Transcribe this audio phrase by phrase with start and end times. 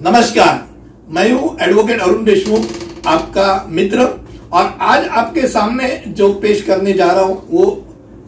[0.00, 0.60] नमस्कार,
[1.08, 2.62] मैं हूँ एडवोकेट अरुण देशमुख,
[3.06, 4.04] आपका मित्र,
[4.52, 7.66] और आज आपके सामने जो पेश करने जा रहा हूँ, वो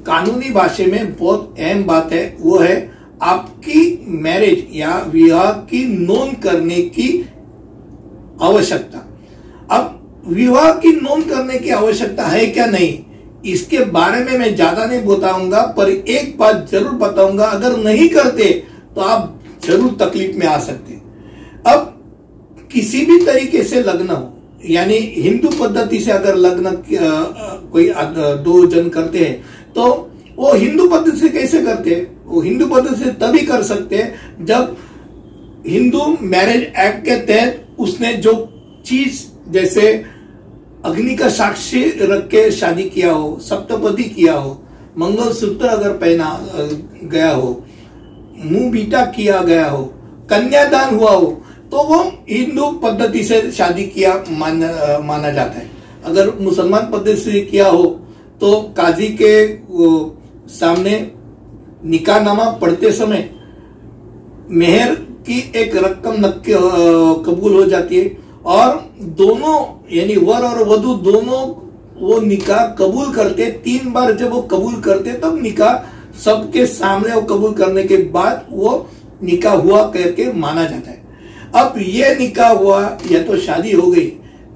[0.06, 2.76] कानूनी भाषा में बहुत अहम बात है, वो है
[3.22, 7.08] आपकी मैरिज या विवाह की नोंद करने की
[8.42, 9.06] आवश्यकता।
[9.70, 12.98] अब विवाह की नोंद करने की आवश्यकता है क्या नहीं,
[13.46, 18.52] इसके बारे में मैं ज़्यादा नहीं बताऊँगा, पर एक बात ज़रूर बताऊँगा, अगर नहीं करते
[18.94, 21.00] तो आप ज़रूर तकलीफ़ में आ सकते।
[22.72, 24.32] किसी भी तरीके से लग्न हो,
[24.66, 26.70] यानी हिंदू पद्धति से अगर लग्न
[27.72, 27.92] कोई
[28.44, 29.84] दो जन करते हैं तो
[30.36, 32.06] वो हिंदू पद्धति से कैसे करते हैं?
[32.26, 34.76] वो हिंदू पद्धति से तभी कर सकते हैं जब
[35.66, 38.32] हिंदू मैरिज एक्ट के तहत उसने जो
[38.86, 39.20] चीज़,
[39.52, 39.92] जैसे
[40.84, 44.50] अग्नि का साक्षी रख के शादी किया हो, सप्तपदी किया हो,
[44.98, 46.38] मंगलसूत्र अगर पहना
[47.04, 47.62] गया हो,
[48.38, 49.84] मुँह बीटा किया गया हो,
[50.30, 51.98] कन्यादान हुआ हो तो वो
[52.30, 54.58] हिंदू पद्धति से शादी किया मान,
[55.04, 55.70] माना जाता है।
[56.04, 57.84] अगर मुसलमान पद्धति से किया हो
[58.40, 59.32] तो काजी के
[60.52, 60.94] सामने
[61.84, 63.28] निकाहनामा पढ़ते समय
[64.50, 64.94] मेहर
[65.26, 66.26] की एक रकम
[67.24, 68.76] कबूल हो जाती है और
[69.18, 69.56] दोनों
[69.96, 71.42] यानी वर और वधु दोनों
[72.00, 77.22] वो निकाह कबूल करते तीन बार जब वो कबूल करते तब निकाह सबके सामने वो
[77.22, 78.88] कबूल करने के बाद वो
[79.22, 81.01] निकाह हुआ करके माना जाता है।
[81.54, 84.06] अब ये निकाह हुआ, या तो शादी हो गई।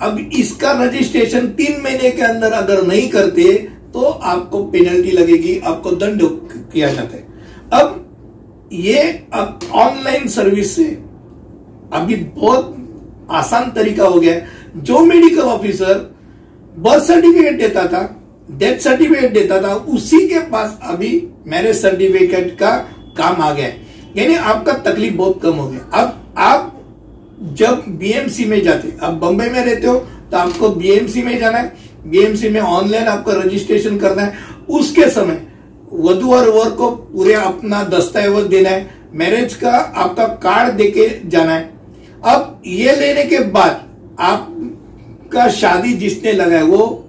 [0.03, 3.53] अब इसका रजिस्ट्रेशन तीन महीने के अंदर अगर नहीं करते
[3.93, 6.21] तो आपको पेनल्टी लगेगी, आपको दंड
[6.73, 7.25] किया जाता है।
[7.75, 9.03] अब ये
[9.35, 10.85] अब ऑनलाइन सर्विस से
[11.93, 12.75] अभी बहुत
[13.33, 14.41] आसान तरीका हो गया।
[14.79, 15.95] जो मेडिकल ऑफिसर
[16.79, 18.03] बर्थ सर्टिफिकेट देता था
[18.51, 22.77] डेथ सर्टिफिकेट देता था, उसी के पास अभी मैरिज सर्टिफिकेट का
[23.19, 23.67] काम आ गया
[24.17, 26.76] यानी आपका तकलीफ़ बहुत कम हो गया। अब आप
[27.39, 29.95] जब बीएमसी में जाते अब बंबई में रहते हो
[30.31, 34.33] तो आपको बीएमसी में जाना है। बीएमसी में ऑनलाइन आपको रजिस्ट्रेशन करना है।
[34.69, 35.47] उसके समय,
[35.93, 41.53] वधु और वर को पूरे अपना दस्तावेज़ देना है। मैरिज का आपका कार्ड देके जाना
[41.53, 41.71] है।
[42.25, 43.85] अब ये लेने के बाद
[44.21, 47.09] आपका शादी जिसने लगाया, वो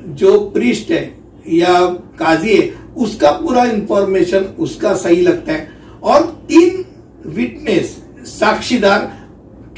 [0.00, 1.02] जो प्रिस्ट है
[1.48, 1.80] या
[2.18, 5.68] काजी है, उसका पूरा इंफॉर्मेशन उसका सही लगता है।
[6.02, 6.84] और तीन
[7.26, 9.17] विटनेस साक्षीदार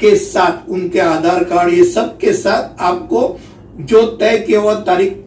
[0.01, 3.39] के साथ, उनके आधार कार्ड, ये सब के साथ आपको
[3.81, 5.17] जो तय किया हुआ तारीख,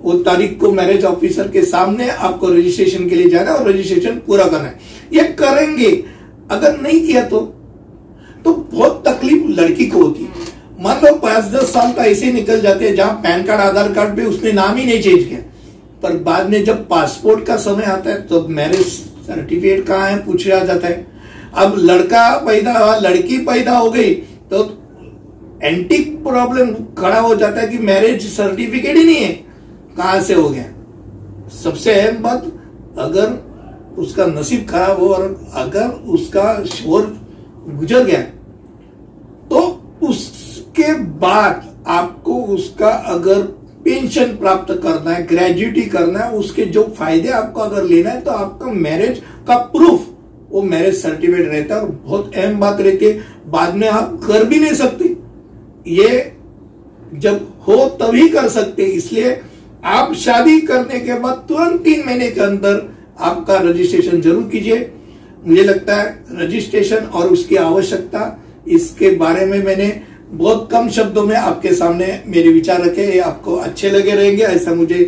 [0.00, 4.44] वो तारीख को मैरिज ऑफिसर के सामने आपको रजिस्ट्रेशन के लिए जाना और रजिस्ट्रेशन पूरा
[4.44, 4.78] करना है।
[5.12, 5.90] ये करेंगे।
[6.50, 7.40] अगर नहीं किया तो
[8.44, 10.48] तो बहुत तकलीफ़ लड़की को होती। है
[10.80, 14.16] मान लो पाँच दस साल का ऐसे निकल जाते हैं जहाँ पैन कार्ड, आधार कार्ड
[14.16, 15.40] पे उसने नाम ही नहीं चेंज किया।
[16.02, 18.86] पर बाद में जब पासपोर्ट का समय आता है तो मैरिज
[19.26, 21.06] सर्टिफिकेट कहाँ है, पूछा जाता है।
[21.54, 24.14] अब लड़का पैदा हुआ लड़की पैदा हो गई
[24.50, 24.62] तो
[25.62, 29.32] एंटी प्रॉब्लम खड़ा हो जाता है कि मैरिज सर्टिफिकेट ही नहीं है।
[29.96, 30.64] कहाँ से हो गया?
[31.62, 32.44] सबसे अहम बात,
[32.98, 37.16] अगर उसका नसीब खराब हो और अगर उसका शोर
[37.68, 38.20] गुजर गया
[39.50, 39.60] तो
[40.02, 43.42] उसके बाद आपको उसका अगर
[43.84, 48.30] पेंशन प्राप्त करना है ग्रेजुएटी करना है, उसके जो फ़ायदे आपको अगर लेना है तो
[48.30, 50.06] आपका मैरिज का प्रूफ
[50.50, 54.44] वो मैरिज सर्टिफिकेट रहता है और बहुत अहम बात रहती है। बाद में आप कर
[54.44, 55.16] भी नहीं सकते।
[55.88, 56.32] ये
[57.14, 59.40] जब हो तभी कर सकते इसलिए
[59.86, 62.88] आप शादी करने के बाद तुरंत तीन महीने के अंदर
[63.20, 64.90] आपका रजिस्ट्रेशन ज़रूर कीजिए।
[65.44, 68.38] मुझे लगता है रजिस्ट्रेशन और उसकी आवश्यकता,
[68.68, 69.90] इसके बारे में मैंने
[70.32, 74.74] बहुत कम शब्दों में आपके सामने मेरे विचार रखे। ये आपको अच्छे लगे रहेंगे, ऐसा
[74.74, 75.02] मुझे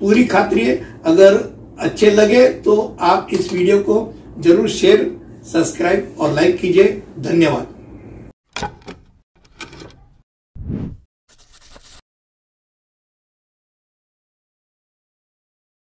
[0.00, 1.38] पूरी खातरी है। अगर
[1.80, 4.00] अच्छे लगे तो आप इस वीडियो को
[4.40, 5.10] ज़रूर शेयर
[5.52, 7.71] सब्सक्राइब और लाइक कीजिए। धन्यवाद।